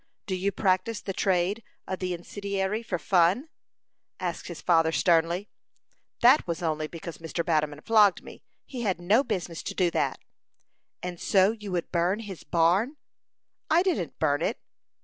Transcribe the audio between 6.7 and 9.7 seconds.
because Mr. Batterman flogged me. He had no business